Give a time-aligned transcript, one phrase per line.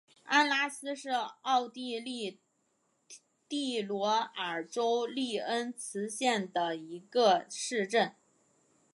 [0.23, 2.39] 安拉斯是奥地利
[3.47, 8.15] 蒂罗尔州利恩茨县的一个市镇。